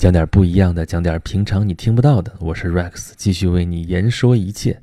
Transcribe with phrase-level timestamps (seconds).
[0.00, 2.32] 讲点不一样的，讲点平常你听不到的。
[2.38, 4.80] 我是 Rex，继续为你言说一切。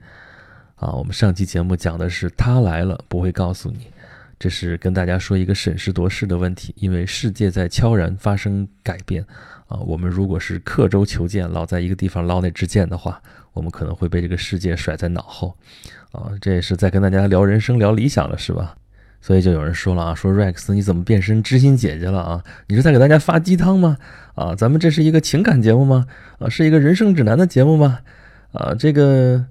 [0.76, 3.88] 啊，我们上期节目讲的是他来了不会告诉你，
[4.38, 9.26] 这是跟大家说一个审时度势的问题，因为世界在悄然发生改变。
[9.66, 13.20] 啊，我们如果是刻舟求剑，老在一个地方捞那支箭的话，
[13.54, 15.58] 我们可能会被这个世界甩在脑后。
[16.12, 18.78] 啊，这也是在跟大家聊人生、聊理想了，是吧？
[19.20, 22.44] 所以就有人说了啊，说 Rex 你怎么变身知心姐姐了啊？
[22.68, 23.98] 你是在给大家发鸡汤吗？
[24.36, 26.06] 啊，咱们这是一个情感节目吗？
[26.40, 28.00] 啊，是一个人生指南的节目吗？
[28.54, 29.46] 啊，这个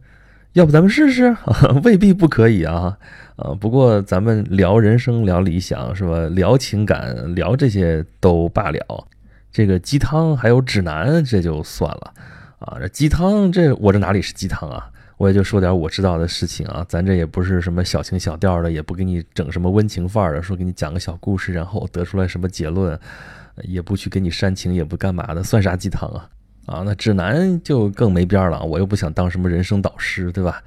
[0.55, 1.37] 要不咱们试试？
[1.85, 2.97] 未必不可以啊。
[3.37, 6.27] 啊，不过咱们聊人生、聊理想是吧？
[6.29, 9.07] 聊情感、聊这些都罢了。
[9.53, 12.15] 这个鸡汤还有指南，这就算了。
[12.61, 14.89] 啊，这鸡汤，这我这哪里是鸡汤啊？
[15.17, 22.99] 我也就说点我知道的事情啊，咱这也不是什么小情小调的，也不给你整什么温情范儿的，说给你讲个小故事，然后得出来什么结论，
[23.63, 26.29] 也不去给你煽情，也不干嘛的，算啥鸡汤啊？
[26.67, 30.63] 啊，那指南就更没边了，我又不想当什么人生导师，对吧？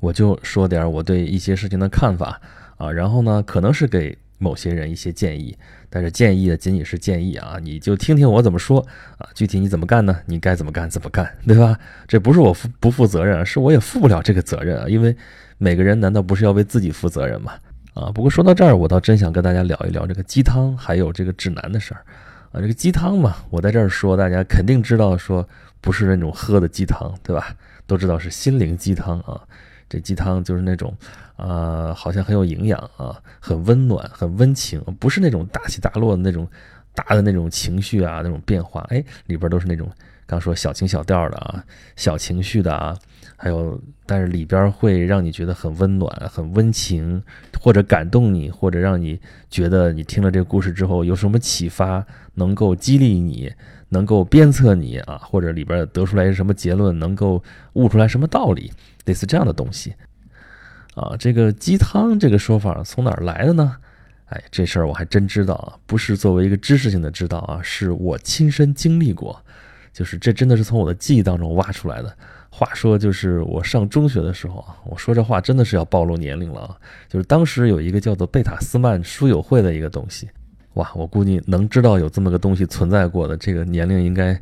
[0.00, 2.40] 我就说点我对一些事情的看法
[2.78, 4.18] 啊，然后呢，可能是给。
[4.42, 5.56] 某些人一些建议，
[5.88, 8.84] 但是建议的仅仅是建议啊，你就听听我怎么说
[9.18, 10.18] 啊，具体你怎么干呢？
[10.26, 11.78] 你该怎么干怎么干，对吧？
[12.08, 15.16] 这不是我负不负责任，是我也负不了这个责任啊，因为
[15.58, 17.52] 每个人难道不是要为自己负责任吗？
[17.94, 22.04] 啊，不过说到这儿，我倒真想跟大家聊一聊这个鸡汤还有这个指南的事儿
[22.50, 22.60] 啊。
[22.60, 25.48] 这个鸡汤嘛，我在这儿说，大家肯定知道，说
[25.80, 27.54] 不是那种喝的鸡汤，对吧？
[27.86, 29.40] 都知道是心灵鸡汤啊。
[29.92, 30.96] 这鸡汤就是那种，
[31.36, 36.48] 呃，好像很有营养啊，很温暖，很温情，不是那种大起大落的那种
[36.94, 39.86] 大的那种情绪啊，那种变化，哎，里边都是那种
[40.24, 41.62] 刚说小情小调的啊，
[41.94, 42.96] 小情绪的啊，
[43.42, 43.76] 还有，
[44.06, 47.20] 但是里边会让你觉得很温暖、很温情，
[47.60, 49.18] 或者感动你，或者让你
[49.50, 53.52] 觉得你听了这个故事之后有什么启发，能够激励你，
[53.88, 58.70] 能够鞭策你啊，或者里边得出来什么结论，能够悟出来什么道理。
[59.06, 59.92] 类似这样的东西，
[60.94, 63.76] 啊，这个鸡汤这个说法从哪儿来的呢？
[64.26, 69.44] 哎，这事儿我还真知道啊，不是作为一个知识性的知道啊，是我亲身经历过，
[69.92, 72.16] 就是这真的是从我的记忆当中挖出来的。
[72.54, 76.76] 话说，就是我上中学的时候啊，我说这话真的是要暴露年龄了啊，
[77.08, 80.28] 就是当时有一个叫做贝塔斯曼书友会的一个东西，
[80.74, 84.38] 哇，我估计能知道有这么个东西存在过的，这个年龄应该。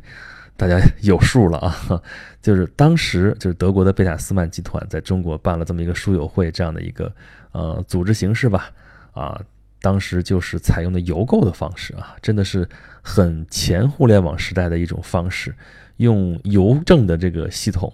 [0.57, 1.99] 大家有数了啊，
[2.39, 7.11] 就是当时就是德国的贝塔斯曼集团在中国办了这么一个书友会这样的一个
[7.51, 8.69] 呃组织形式吧，
[9.11, 9.41] 啊，
[9.81, 12.67] 当时就是采用的邮购的方式啊，真的是
[13.01, 15.53] 很前互联网时代的一种方式，
[15.97, 17.91] 用邮政的这个系统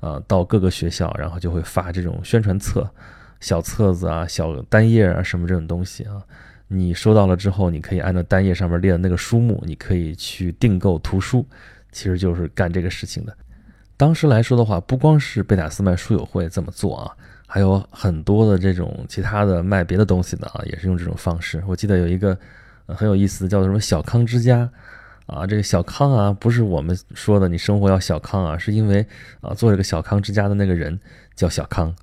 [0.00, 2.88] 啊，到各个学校，然后就会发这种宣传册、
[3.40, 6.20] 小册子啊、小单页啊什么这种东西啊，
[6.66, 11.46] 你收到了之后，你可以按照单页上面列的那个书目，你可以去订购图书。
[11.90, 13.34] 其实就是干这个事情的。
[13.96, 17.16] 当时来说的话，不光是贝塔斯曼书友会这么做啊，
[17.50, 21.64] 还有很多的这种其他的卖别的东西的啊，也是用这种方式。
[21.66, 22.38] 我记得有一个
[22.86, 24.70] 很有意思，叫做什么“小康之家”
[25.24, 29.04] 啊，这个小康啊，不是我们说的你生活要小康啊，是因为
[29.40, 31.00] 啊，做这个小康之家的那个人
[31.34, 31.94] 叫小康，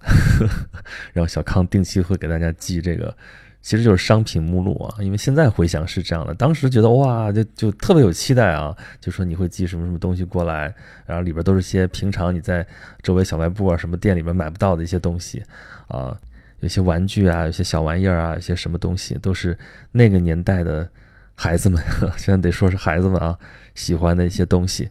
[1.14, 3.16] 然后小康定期会给大家寄这个。
[3.66, 10.72] 其实就是商品目录啊，因为现在回想是这样的，当时觉得哇，就就特别有期待啊，就说你会寄什么什么东西过来，
[11.08, 12.64] 然后里边都是些平常你在
[13.02, 15.42] 周围小卖部啊什么店里边买不到的一些东西
[15.88, 16.16] 啊，
[16.60, 19.58] 有些玩具啊，有些小玩意儿啊，有些什么东西都是
[19.92, 20.88] 那个年代的
[21.34, 21.84] 孩子们，
[22.18, 23.36] 现在得说是孩子们啊
[23.74, 24.88] 喜欢的一些东西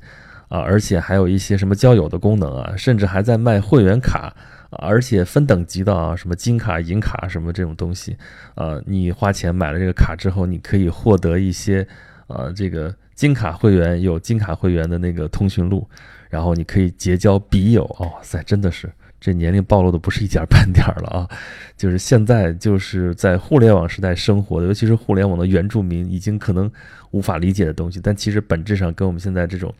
[0.48, 4.34] 啊，而且还有一些什么交友的功能啊，甚至还在卖会员卡。
[4.78, 8.16] 而且分等级的啊，什么金卡、银卡什么这种东西，
[8.54, 11.86] 呃，你花钱买了这个卡之后，你可以获得一些，
[12.26, 15.88] 呃，这个金卡会员有金卡会员的那个通讯录，
[16.28, 17.84] 然后你可以结交笔友。
[18.00, 18.90] 哇塞，真的是
[19.20, 21.28] 这年龄暴露的不是一点半点了啊！
[21.76, 26.70] 就是现在就是在互联网时代生活的，尤其是互联网的原住民，已经可能
[27.10, 29.72] 无法理解的东西，但其实本质上跟我们现在这种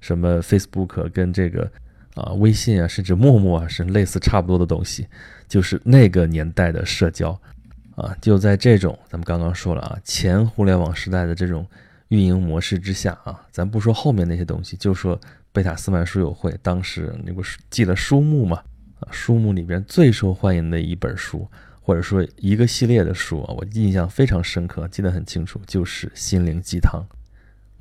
[0.00, 1.70] 什么 Facebook 跟这个。
[2.14, 5.06] 啊，微信啊，甚至陌陌啊，是类似差不多的东西，
[5.48, 7.30] 就是那个年代的社交，
[7.96, 11.66] 啊，就在这种咱们刚刚说了啊，前互联网时代的这种
[12.08, 15.18] 运营模式之下啊，咱不说后面那些东西，就说
[15.52, 18.62] 贝塔斯曼书友会当时那不是寄了书目嘛，
[19.00, 21.48] 啊，书目里边最受欢迎的一本书，
[21.80, 27.02] 或者说一个系列的书啊，我印象非常深刻，记得很清楚，就是心灵鸡汤。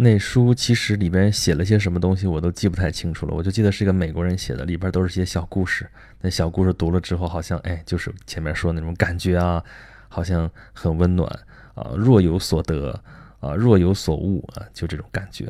[0.03, 3.35] 那书其实里边写了些什么东西，我都记不太清楚了。
[3.35, 5.87] 我就记得是一个美国人写的，里边都是些小故事。
[6.21, 9.63] 那小故事读了之后，好像哎，就是前面说的那种感觉啊，
[10.09, 11.29] 好像很温暖
[11.75, 12.99] 啊，若有所得
[13.39, 15.47] 啊，若有所悟啊，就这种感觉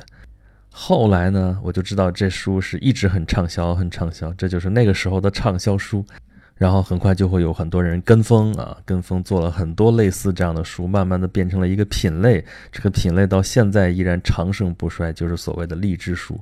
[0.70, 6.06] 后来呢，我就知道这书是一直很畅销，很畅销，这就是那个时候的畅销书。
[6.62, 12.46] 然后很快就会有很多人跟风啊，跟风做了很多类似这样的书，慢慢的变成了一个品类。
[12.72, 16.40] 这个品类到现在依然长盛不衰，就是所谓的励志书。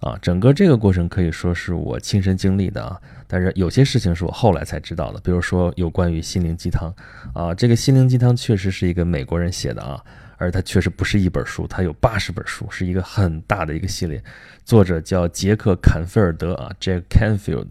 [0.00, 2.98] 啊，整个这个过程可以说是我亲身经历的啊。
[3.26, 6.90] 但是有些事情是我后来才知道的，比如说有关于心灵鸡汤
[7.34, 10.02] 啊，这个心灵鸡汤确实是一个美国人写的啊。
[10.38, 14.22] 而它确实不是一本书，它有八十本书，是一个很大的一个系列。
[14.64, 17.66] 作者叫杰克·坎菲尔德啊，Jack Canfield。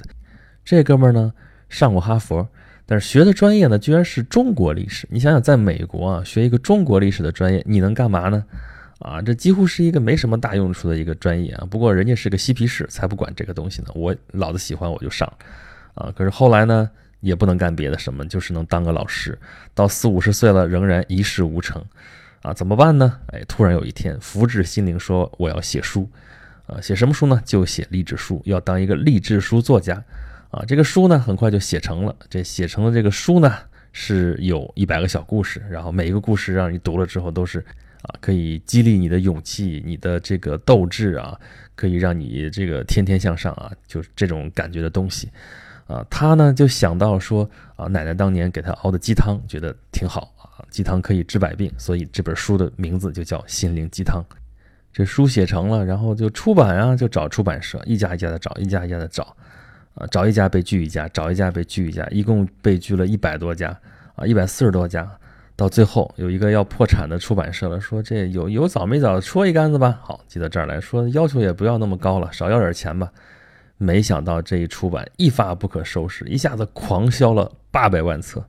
[0.63, 1.33] 这哥们儿呢
[1.69, 2.47] 上过哈佛，
[2.85, 5.07] 但是学的专业呢居然是中国历史。
[5.11, 8.43] 你想想，在美国啊学一个中国历史的专业，你能干嘛呢？
[8.99, 11.67] 啊，这几乎是一个没什么大用处的一个专业啊。
[11.69, 13.89] 不过人家是个嬉皮士，才不管这个东西呢。
[13.93, 15.31] 我老子喜欢我就上，
[15.93, 19.37] 啊，可是后来呢也不能干别的什么，就是能当个老师。
[19.75, 21.83] 到四五十岁了，仍然一事无成。
[22.41, 23.19] 啊，怎么办呢？
[23.33, 26.09] 哎，突然有一天，福至心灵说我要写书，
[26.65, 27.39] 啊，写什么书呢？
[27.45, 30.03] 就写励志书，要当一个励志书作家。
[30.49, 32.15] 啊，这个书呢，很快就写成了。
[32.29, 33.53] 这写成了这个书呢，
[33.91, 37.59] 是有一百个小故事，然后每一个故事让你读了之后都是
[38.03, 41.37] 啊，可以激励你的勇气、你的这个斗志啊，
[41.75, 45.29] 可以让你这个天天向上啊，就是这种感觉的东西。
[45.87, 50.63] 啊，他呢就想到说啊，奶奶当年给他熬的鸡汤，觉得挺好啊。
[50.69, 54.21] 鸡汤可以治百病，所以这本书的名字就叫《心灵鸡汤》。
[54.91, 59.33] 这书写成了，然后就出版啊，就找出版社，一家一家的找，一家一家的找，
[59.97, 63.77] 啊，找一家被拒一家，找一家被拒一家，一共被拒了一百多家，
[64.15, 65.09] 啊，一百四十多家，
[65.55, 69.99] 到最后有一个要破产的出版社了，说这有有早没早戳一竿子吧？
[70.01, 73.11] 好，寄到这儿来说，要求也不要那么高了，少要点钱吧。
[73.77, 78.43] 没想到这一出版一发不可收拾，一下子狂销了八百万册。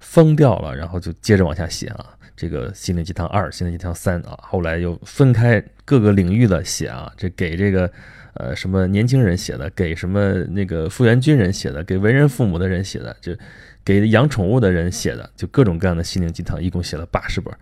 [0.00, 7.92] 疯掉了，然后就接着往下写啊，这个心灵鸡汤二、心灵鸡汤三啊，后来又分开各个领域的写啊，这给这个
[8.34, 13.36] 呃什么年轻人写的，给什么那个复员军人写的，给为人父母的人写的，就
[13.84, 17.52] 给养宠物的人写的，就各种各样的心灵鸡汤，一共写了八十本。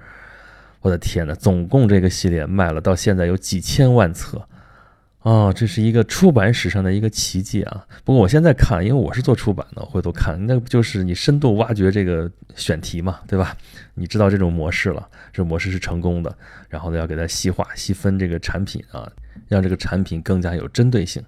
[0.81, 4.47] 我的天呐，总共这个系列卖了到现在有几千万册。
[5.29, 7.87] 哦，这是一个出版史上的一个奇迹啊！
[8.03, 13.55] 不过我现在看，因为我是做出版的，回头看，那不就是你深度挖掘这个选题嘛，对吧？
[13.93, 16.35] 你知道这种模式了，这模式是成功的，
[16.71, 19.07] 然后呢，要给它细化、细分这个产品啊，
[19.49, 21.23] 让这个产品更加有针对性，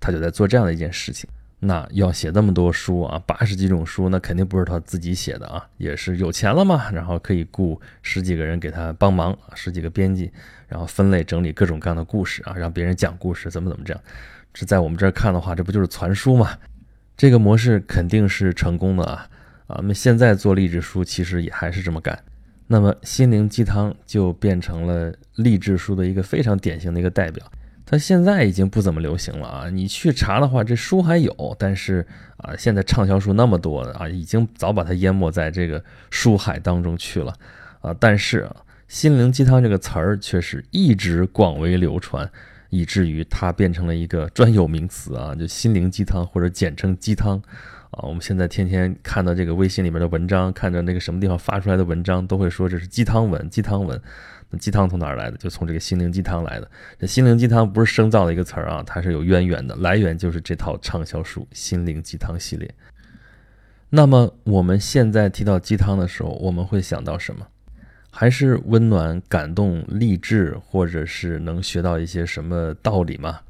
[0.00, 1.30] 他就在做这样的一件事情。
[1.58, 10.30] 那要写那么多书啊，八十几种书，那肯定不是他自己写的啊，也是有钱了嘛，然后可以雇十几个人给他帮忙，十几个编辑，
[10.68, 14.02] 然后分类整理各种各样的故事啊，让别人讲故事，怎么怎么这样。
[14.52, 16.50] 这在我们这儿看的话，这不就是传书嘛？
[17.16, 19.28] 这个模式肯定是成功的啊
[19.66, 19.80] 啊！
[19.82, 22.18] 那现在做励志书其实也还是这么干，
[22.66, 27.50] 那么心灵鸡汤就变成了励志书的一个非常典型的一个代表。
[27.88, 29.70] 它现在已经不怎么流行了啊！
[29.70, 32.04] 你去查的话，这书还有，但是
[32.38, 37.32] 啊，现在畅销书那么多啊，已经早把它淹没在这个书海当中去了
[37.80, 37.94] 啊。
[38.00, 38.50] 但是，
[38.88, 42.28] 心灵鸡汤这个词儿却是一直广为流传，
[42.70, 47.40] 以至于它变成了一个专有名词啊，就心灵鸡汤或者简称鸡汤
[47.92, 48.02] 啊。
[48.02, 54.02] 我们现在天天看到这个微信里面的文章，看着那个什么地方发出来的文章，都会说这是鸡汤文，鸡汤文。
[54.50, 55.36] 那鸡汤从哪儿来的？
[55.36, 56.70] 就从这个心灵鸡汤来的。
[56.98, 62.72] 这心灵鸡汤不是生造的一个词儿啊，它是有渊源的，来源就是这套畅销书《心灵鸡汤》系列。
[63.90, 67.46] 那么我们现在提到鸡汤的时候，我们会想到什么？
[68.10, 73.40] 还是温暖、感动、励志，或者是能学到一些什么道理吗？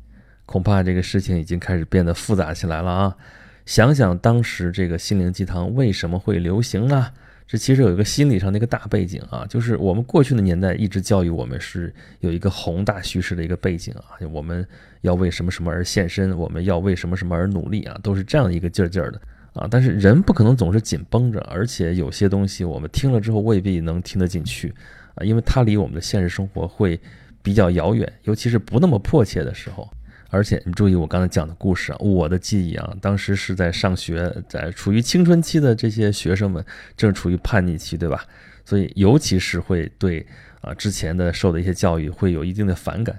[0.45, 3.17] 恐怕这个事情已经开始变得复杂起来了啊！
[3.65, 7.13] 想想当时这个心灵鸡汤为什么会流行呢？
[7.47, 14.67] 这其实有一个心理上的一个大背景啊，就是我们过去的年代一直教育我们是有一个宏大叙事的一个背景啊，我们
[15.03, 19.21] 要为什么什么而献身，我们要为什么什么而努力啊，都是这样一个劲儿劲儿的
[19.53, 19.69] 啊。
[19.71, 24.75] 但是人不可能总是紧绷着，而且有些东西我们听了之后未必能听得进去
[25.15, 26.99] 啊，因为它离我们的现实生活会
[27.43, 29.89] 比较遥远，尤其是不那么迫切的时候。
[30.31, 36.65] 而且你注意我刚才讲的故事啊，我的记忆啊，当时是在上学，在处于青春期的这些学生们
[36.97, 38.25] 正处于叛逆期，对吧？
[38.65, 40.27] 所以尤其是会对
[40.61, 43.17] 啊之前的受的一些教育会有一定的反感。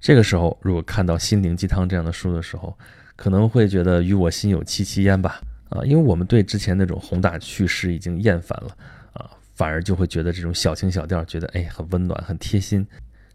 [0.00, 2.76] 这个时候如果看到心灵鸡汤这样的书的时候，
[3.16, 5.40] 可能会觉得与我心有戚戚焉吧？
[5.68, 8.76] 啊，因为我们对之前那种宏大叙事已经厌烦了
[9.12, 12.86] 啊，反而就会觉得这种小情小调，觉得哎很温暖，很贴心。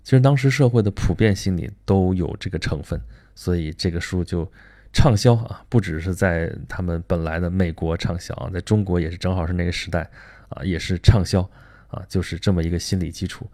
[0.03, 2.99] 其实当时社会的普遍心理都有这个成分，
[3.35, 4.51] 所以这个书就
[4.91, 10.09] 畅销啊，不只是在他们本来的美国畅销啊，在中国也是正好是那个时代
[10.49, 11.41] 啊，也是畅销
[11.87, 13.49] 啊，就是这么一个心理基础。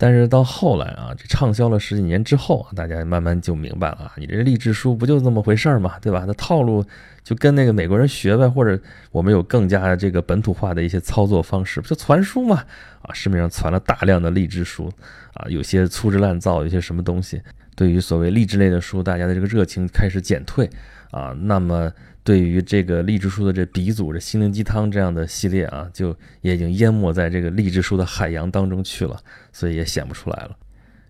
[0.00, 6.24] 但是到后来啊，这畅销了十几年之后啊，大家慢慢就明白了啊，你这励志书不就这么回事儿嘛，对吧？
[6.24, 6.84] 那套路
[7.24, 12.64] 就跟那个美国人学呗，或者我们有更加这个本土化的一些操作方式，不就传书嘛？
[13.02, 14.88] 啊，市面上传了大量的励志书
[15.34, 17.42] 啊，有些粗制滥造，有些什么东西，
[17.74, 20.70] 对于所谓励志类的书，大家的这个热情开始减退
[21.10, 21.92] 啊，那么。
[22.24, 29.18] 对于这个励志书的这鼻祖，这心灵鸡汤这样的系列啊，就也已经淹没在这个励志书的海洋当中去了，
[29.50, 30.54] 所以也显不出来了。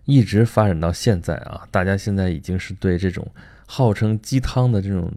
[0.05, 3.27] 一直发展到现在啊，大家现在已经是对这种
[3.65, 5.11] 号称鸡汤的这种。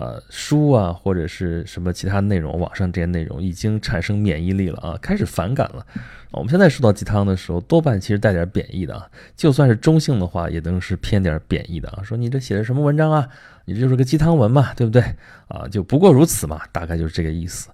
[0.00, 5.84] 呃，书啊，或者是什么其他内容，网上这些内容已经产生免疫力了啊，开始反感了。
[6.30, 12.02] 我们现在说到鸡汤的时候，多半其实带点贬义的啊，就算是中性的话，也能是偏点贬义的啊。
[12.04, 13.28] 说你这写的什么文章啊？
[13.68, 15.02] 你这就是个鸡汤文嘛，对不对？
[15.48, 17.68] 啊，就不过如此嘛，大概就是这个意思。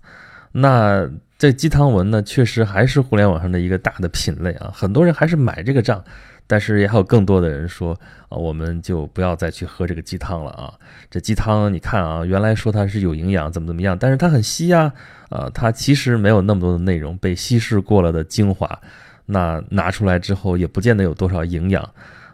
[0.50, 1.08] 那
[1.38, 6.02] 这鸡汤文呢，确实还是互联网上的一个大的品类啊，很多人还是买这个账。
[6.46, 7.98] 但是也还有更多的人说
[8.28, 10.74] 啊，我们就不要再去喝这个鸡汤了啊！
[11.10, 14.92] 这鸡汤你看啊，原来说它是有营养，怎么怎么样，但是它很稀呀，
[15.30, 18.78] 啊，它其实没有那么多的内容，被稀释过了的精华，
[19.24, 21.88] 那拿出来之后也不见得有多少营养，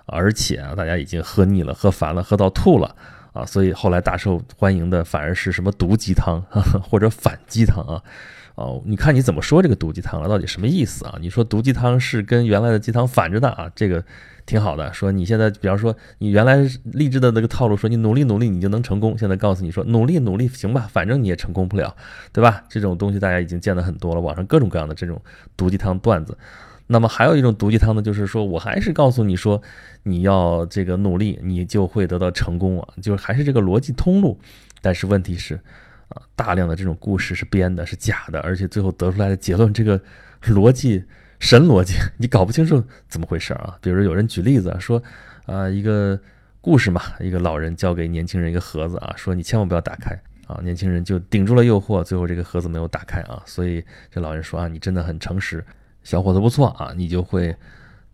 [0.07, 2.97] 而且啊，大家已经喝腻了，喝烦了，喝到吐了
[3.33, 6.41] 啊，所以后来大受欢迎的反而是什么毒鸡汤
[6.83, 8.03] 或者反鸡汤啊。
[8.57, 10.29] 哦，你看你怎么说这个毒鸡汤了？
[10.29, 11.17] 到底什么意思啊？
[11.21, 13.71] 你说毒鸡汤是跟原来的鸡汤反着的啊？
[13.75, 14.05] 这个
[14.45, 14.93] 挺好的。
[14.93, 19.17] 说你现在，比方说你原来励志的那个套路，说你努力努力你就能成功。
[19.17, 21.97] 现在告诉你说努力努力行吧，反正你也成功不了，
[22.33, 22.63] 对吧？
[22.69, 25.19] 这种东西大家已经见得很多了，网上各种各样的这种
[25.57, 26.37] 毒鸡汤段子。
[26.91, 29.63] 那么还有一种毒鸡汤呢，就是说我还是告诉你说
[30.03, 34.39] 你要这个努力，你就会得到成功啊，就是还是这个逻辑通路。
[34.83, 35.61] 但是问题是。
[36.11, 39.97] 啊，大量的这种故事是编的，是假的，而且最后得出来的结论，这个
[40.43, 41.05] 逻辑
[41.39, 43.79] 神逻辑，你搞不清楚怎么回事啊？
[43.81, 45.01] 比如有人举例子说，
[45.47, 46.19] 啊，一个
[46.61, 53.81] 故事嘛，一个老人交给年轻人一个盒子啊，说你千万不要打开啊，年轻人就顶住了诱惑，最后这个盒子没有打开啊，所以
[54.11, 55.65] 这老人说啊，你真的很诚实，
[56.03, 57.55] 小伙子不错啊，你就会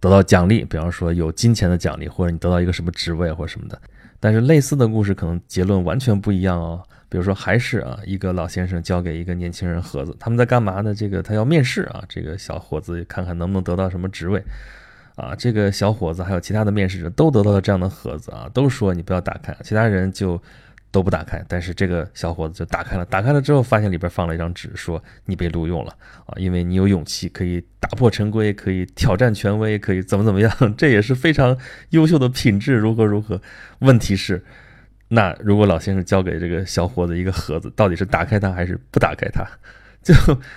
[0.00, 3.80] 得到奖励，比方说有金钱的奖励，或者你得到一个什么职位或者什么的。
[4.18, 6.82] 但是类似的故事可能结论完全不一样哦。
[7.08, 10.92] 比如说，还是啊，一个老先生交给一个年轻人盒子，他们在干嘛呢？
[10.92, 14.42] 这个他要面试啊，这个小伙子看看能不能得到什么职位，
[15.14, 20.40] 啊，这个小伙子还有其他的面试者都得到了这样的盒子啊，都说你不要打开，其他人就。
[20.90, 23.04] 都不打开，但是这个小伙子就打开了。
[23.04, 31.56] 打开了之后，发现里边放了一张纸，说你被录用了啊，因为你有勇气，可以打破陈规，可以挑战权威，可以怎么怎么样， 这也是非常
[31.90, 32.74] 优秀的品质。
[32.74, 33.40] 如何如何？
[33.80, 34.44] 问题是，
[35.08, 39.46] 那如果老先生交给这个小伙子一个盒子，到底是打开它还是不打开它？
[40.02, 40.14] 就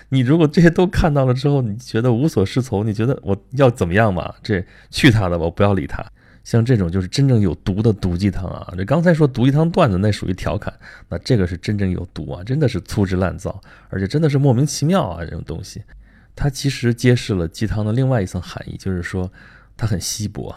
[0.09, 4.33] 你如果这些都看到了之后，你觉得无所适从，你觉得我要怎么样嘛？
[4.43, 6.05] 这去他的吧，我不要理他。
[6.49, 8.73] 像这种就是真正有毒的毒鸡汤啊！
[8.75, 10.73] 这刚才说毒鸡汤段子，那属于调侃，
[11.07, 12.43] 那这个是真正有毒啊！
[12.43, 15.23] 真的是粗制滥造，而且真的是莫名其妙啊！
[15.23, 15.83] 这种东西，
[16.35, 19.31] 它其实揭示了鸡汤的另外一层含义，就是说
[19.77, 20.49] 它很稀薄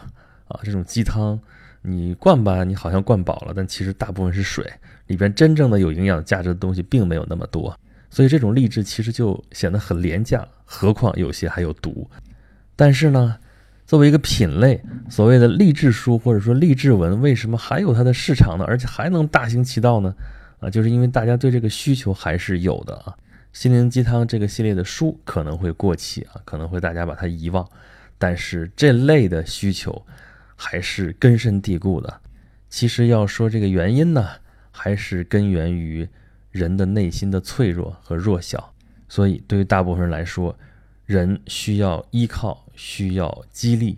[0.47, 0.59] 啊！
[0.63, 1.39] 这种鸡汤
[1.83, 4.67] 你灌吧，你好像灌饱了，但其实大部分是水，
[5.05, 12.09] 里边真正的有营养价值的东西并没有那么多，所以这种励志其实就显得很廉价，何况有些还有毒。
[12.75, 13.37] 但是呢？
[13.93, 18.65] 作为一个品类，所谓的励志书或者说励志文，为什么还有它的市场呢？
[18.67, 20.15] 而且还能大行其道呢？
[20.61, 23.15] 啊，就是因为大家对这个需求还是有的啊。
[23.51, 27.63] 心灵鸡汤这个系列的书可能会过气啊，可能会大家把它遗忘，
[28.17, 30.03] 但是这类的需求
[30.55, 32.19] 还是根深蒂固的。
[32.69, 34.27] 其实要说这个原因呢，
[34.71, 36.09] 还是根源于
[36.49, 38.73] 人的内心的脆弱和弱小。
[39.07, 40.57] 所以对于大部分人来说，
[41.05, 43.97] 人需要依靠，需要激励，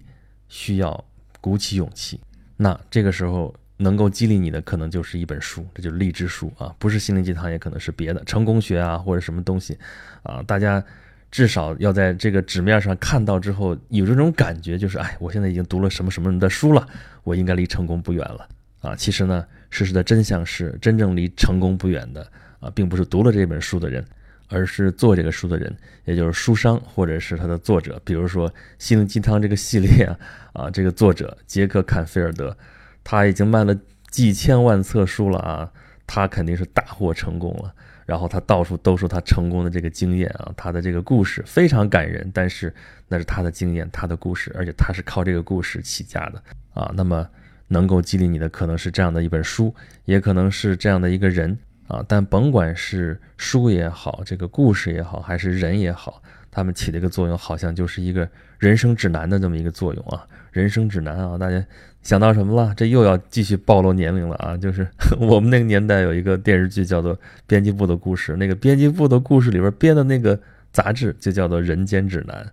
[0.50, 1.04] 需要
[1.40, 2.20] 鼓起勇气。
[2.58, 9.78] 那这个时候能够激励你的，可能就是一本书，这就是励志书啊，不是心灵鸡汤，也可能是别的成功学啊，或者什么东西
[10.24, 10.42] 啊。
[10.44, 10.84] 大家
[11.30, 16.88] 至少要在这个纸面上看到之后，有这种感觉，就是哎，我现在已经读了什么什么人的书了，
[17.24, 18.48] 我应该离成功不远了
[18.82, 18.96] 啊。
[18.96, 22.26] 其实呢，事实的真相是，真正离成功不远的
[22.62, 24.04] 啊，并不是读了这本书的人。
[24.50, 25.76] 而是做这个书的人，
[26.06, 30.20] 也就是书商或者是他的作者，比如说《心灵鸡汤》这个系列啊，
[30.54, 32.56] 啊，这个作者杰克·坎菲尔德，
[33.04, 33.76] 他已经卖了
[34.10, 35.72] 几千万册书了啊，
[36.06, 37.74] 他肯定是大获成功了。
[38.06, 42.72] 然后他到处都说他成功的这个经验啊，他的这个故事非常感人，但是
[43.08, 46.44] 那是他的经验，他的故事，而且他是靠这个故事起家的
[46.76, 46.94] 啊。
[46.96, 47.28] 那么
[47.68, 49.74] 能够激励你的，可能是这样的一本书，
[50.06, 51.58] 也可能是这样的一个人。
[51.88, 52.04] 啊。
[52.08, 58.28] 但甭管是书也好，这个故事也好，还是人也好，他们起的一个作用，好像就是一个
[58.60, 60.26] 人生指南的这么一个作用啊。
[60.52, 61.62] 人生指南啊，大家
[62.02, 62.74] 想到什么了？
[62.76, 64.56] 这又要继续暴露年龄了啊！
[64.56, 64.88] 就是
[65.20, 67.14] 我们那个年代有一个电视剧叫做
[67.46, 70.40] 《编辑部的故事》，那个编辑部的故事里边编的那个
[70.72, 72.48] 杂志就叫做《人间指南》，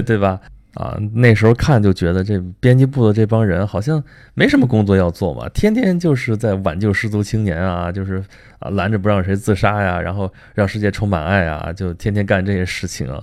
[0.06, 0.40] 对吧？
[0.74, 4.02] 啊，那时候看就觉得这编辑部的这帮人好像
[4.34, 8.24] 没什么工作要做嘛，天天就是在挽救失足青年啊，就是
[8.58, 13.22] 啊拦着不让谁自杀呀，然后让世界充满爱啊，就天天干这些事情啊。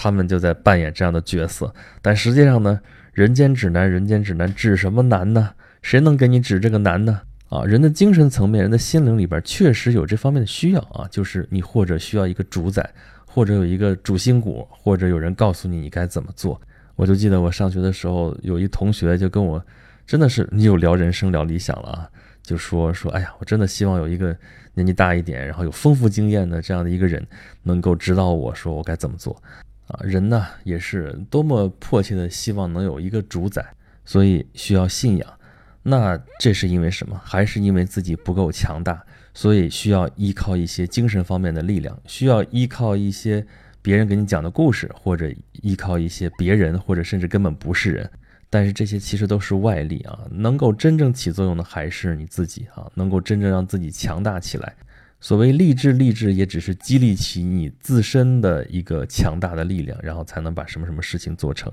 [0.00, 2.78] 他们就在扮演这样的角色，但实际上呢，
[3.12, 5.50] 人间指南，人间指南指什么难呢？
[5.82, 7.20] 谁能给你指这个难呢？
[7.48, 12.88] 啊，人的精神层面，人的心灵里边确实有这方面的需要啊，就是你或者需要一个主宰，
[13.26, 16.60] 或者有一个主心骨，或者有人告诉你你该怎么做。
[16.98, 19.64] 我就记得我上学的时候，有一同学就跟我，
[20.04, 22.10] 真的是你有聊人生聊理想了啊，
[22.42, 24.36] 就说说，哎呀，我真的希望有一个
[24.74, 27.24] 年纪大一点，然后有丰富经验的这样的一个人，
[27.62, 29.40] 能够指导我说我该怎么做
[29.86, 30.00] 啊。
[30.02, 33.64] 人呢也是多么迫切的希望能有一个主宰，
[34.04, 35.38] 所以需要信仰。
[35.84, 37.20] 那这是因为什么？
[37.24, 39.00] 还是因为自己不够强大，
[39.32, 43.46] 所以需要依靠一些精神方面的力量，需要依靠一些。
[43.80, 45.32] 别人给你讲的故事，或者
[45.62, 48.10] 依靠一些别人，或者甚至根本不是人，
[48.50, 50.18] 但是这些其实都是外力啊。
[50.30, 54.74] 能够真正起作用的还是你自己啊，能够真正让自己强大起来。
[55.20, 61.72] 所谓励志，励志也只是激励起你自身的一个强大的力量，然后才能把什么什么事情做成。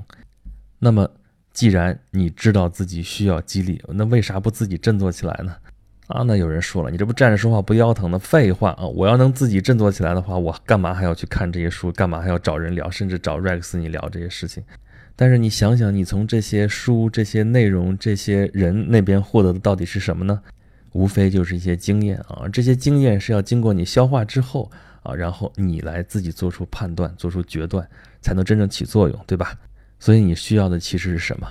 [0.80, 1.08] 那么，
[1.54, 5.56] 既然你知道自己需要激励，那为啥不自己振作起来呢？
[6.08, 8.86] 啊，那有人说了，你这不站着说话不腰疼的废话啊！
[8.86, 11.92] 我要能自己振作起来的话，我干嘛还要去看这些书？
[11.92, 14.64] 干嘛还要找人聊，甚至找 Rex 你聊这些事情？
[15.16, 20.40] 但是你想想，你从这些书、这些内容、这些人那边获得的到底是什么呢？
[20.92, 22.48] 无非就是一些经验啊！
[22.54, 24.70] 这些经验是要经过你消化之后
[25.02, 27.88] 啊，然后你来自己做出判断、做出决断，
[28.22, 29.58] 才能真正起作用，对吧？
[29.98, 31.48] 所以你需要的其实是什么？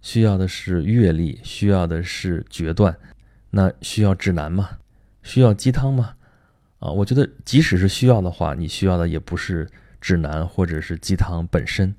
[0.00, 2.94] 需要的是阅历，需要的是决断。
[3.50, 4.70] 那需要指南吗？
[5.22, 6.14] 需要鸡汤吗？
[6.78, 9.68] 啊，我觉得即使是需要的话，你需要的也不是
[10.00, 11.94] 指南或者是鸡汤本身，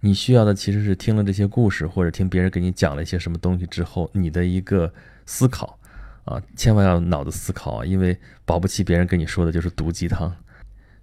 [0.00, 4.92] 你需要的其实是听了这些故事，或者听别人给你讲了一些什么东西之后，你的一个
[5.26, 5.78] 思考
[6.24, 10.34] 啊，千万要脑子思考啊，因为保不齐别人跟你说的就是毒鸡汤。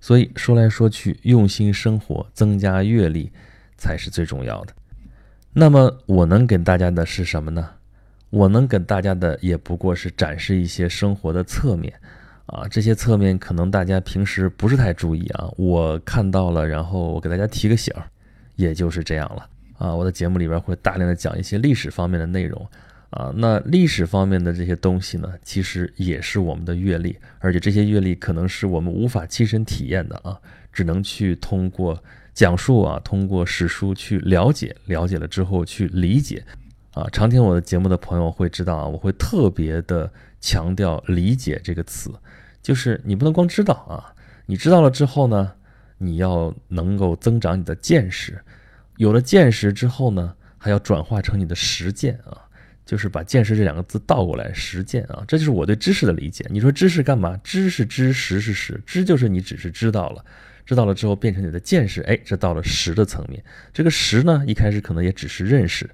[0.02, 3.32] 所以说来说去，用心生活，增加阅历
[3.78, 4.74] 才是最重要的。
[5.52, 7.70] 那么我能给大家的是什么呢？
[8.30, 11.94] 我能给大家的也不过是展示一些生活的侧面，
[12.46, 18.04] 啊，这些侧面可能大家平时不是太注意啊，我看到了，然后我给大家提个醒儿，
[18.56, 19.96] 也就是这样了啊。
[19.96, 22.68] 我的节目里边会大量的讲一些历史方面的内容，
[23.10, 30.40] 啊，那历史方面的这些东西呢，其实也是我们的阅历，而且这些阅历可能是我们无法亲身体验的啊，
[30.72, 32.00] 只能去通过
[32.36, 36.44] 讲述啊，通过史书去了解，了解了之后去理解。
[36.92, 42.12] 啊，常听我的节目的朋友会知道啊，我会特别的强调“理解”这个词，
[42.62, 44.14] 就是你不能光知道啊，
[44.48, 45.54] 你知道了之后呢，
[46.00, 48.42] 你要能够增长你的见识，
[48.98, 52.42] 有了见识之后呢，还要转化成你的实践啊，
[52.86, 56.44] 就是把“见识”这两个字倒过来，实践啊，这就是我对知识的理解。
[56.50, 57.40] 你说知识干嘛？
[57.44, 60.26] 知是知，识是识，知就是你只是知道了，
[60.66, 63.44] 知道了之后变成你的见识，哎，这到了识的层面。
[63.72, 65.88] 这个识呢，一开始可能也只是认识。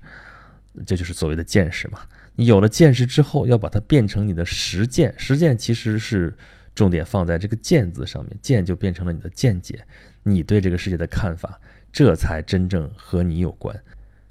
[0.86, 2.00] 这就是所谓的见识嘛。
[2.36, 5.14] 你有了见识之后，要把它变成你的实践。
[5.18, 6.36] 实践其实是
[6.74, 9.86] 重点放在这个“见”字上面，“见”就变成了你的见解，
[10.24, 11.60] 你对这个世界的看法，
[11.94, 13.74] 这才真正和你有关。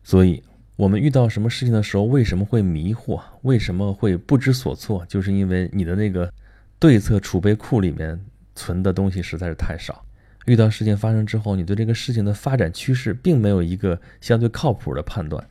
[0.02, 0.42] 所以，
[0.76, 3.22] 我们遇到什么事情的时候，为什么会迷惑？
[3.42, 5.06] 为什么会不知所措？
[5.06, 6.30] 就是因为你的那个
[6.78, 8.20] 对策储备库里面
[8.54, 10.04] 存的东西实在是太少。
[10.44, 15.42] 遇到事情发生之后，你对这个事情的发展趋势并没有一个相对靠谱的判断。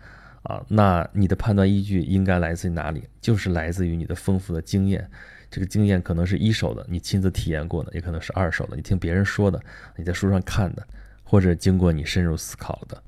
[0.44, 3.04] 啊，那你的判断依据应该来自于哪里？
[3.20, 5.10] 就是来自于你的丰富的经验。
[5.50, 9.62] 这个经验可能是一手的，你亲自体验过的；也可能是二手的，你听别人说的，
[9.96, 10.86] 你在书上看的，
[11.24, 13.02] 或者经过你深入思考的。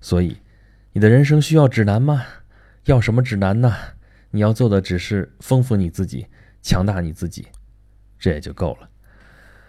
[0.00, 0.36] 所以，
[0.92, 2.24] 你的人生需要指南吗？
[2.86, 3.72] 要什么指南呢？
[4.30, 6.26] 你要做的只是丰富你自己，
[6.62, 7.46] 强大你自己，
[8.18, 8.88] 这也就够了。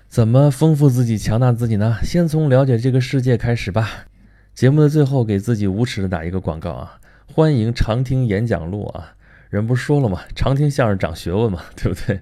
[0.07, 1.97] 怎么丰富自己、强大自己呢？
[2.01, 4.05] 先从了解这个世界开始吧。
[4.53, 7.00] 节目的最后，给自己无耻的打一个广告啊！
[7.34, 9.13] 欢迎常听演讲录啊！
[9.50, 10.20] 人不是说了吗？
[10.36, 12.20] 常听相声长学问嘛， 对不对？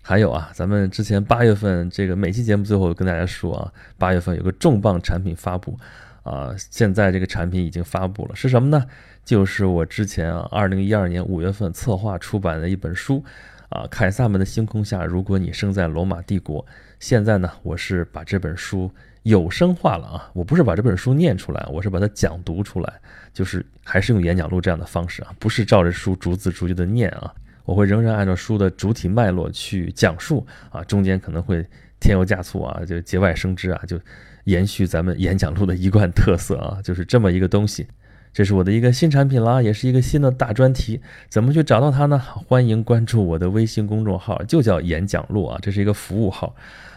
[0.00, 5.78] 还有啊，咱们之前八月份这个每期节目最后跟大家说啊，八月份有个重磅产品发布
[6.22, 8.86] 啊，现在这个产品已经发布了，是什么呢？
[9.22, 13.22] 就是我之前啊，二零一二年五月份策划出版的一本书
[13.68, 16.64] 啊，凯撒们的星空下，如果你生在罗马帝国，
[16.98, 18.90] 现在呢，我是把这本书
[19.28, 22.90] 有声化了啊，我不是把这本书念出来，我是把它讲读出来，
[23.34, 27.30] 就是还是用演讲录这样的方式啊，不是照着书逐字逐句的念啊，
[27.66, 31.62] 我会仍然按照书的主体脉络去讲述啊，中间可能会
[32.00, 34.00] 添油加醋啊，就节外生枝啊，就
[34.44, 37.86] 延续咱们演讲录的一贯特色啊，就是这么一个东西。
[38.38, 41.00] 这是我的一个新产品啦，也是一个新的大专题。
[41.28, 42.22] 怎么去找到它呢？
[42.46, 46.54] 欢迎关注我的微信公众号，就叫演讲录啊，这是一个服务号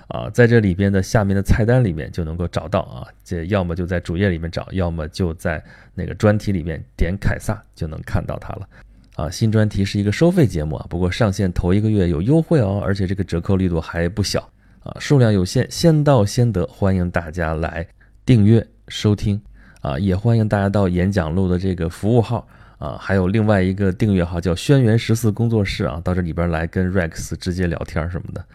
[0.10, 3.08] 啊，在这里边的下面的菜单里面就能够找到啊。
[3.24, 5.60] 这要么就在主页里面找，要么就在
[5.96, 8.70] 那个专题里面点凯撒就能看到它了
[9.16, 9.28] 啊。
[9.28, 14.48] 新专题是一个收费节目啊，不过上线头一个月有优惠哦，而且这个折扣力度还不小
[14.84, 17.88] 啊，数量有限，先到先得，欢迎大家来
[18.24, 19.42] 订阅收听。
[19.82, 28.46] 啊，也欢迎大家到演讲录的这个服务号啊，还有另外一个订阅号叫轩辕十四工作室啊，到这里边来跟 Rex 直接聊天什么的，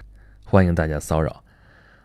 [0.44, 1.42] 欢迎大家骚扰。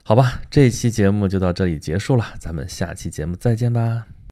[0.04, 4.06] 好吧，这期节目就到这里结束了，咱们下期节目再见吧。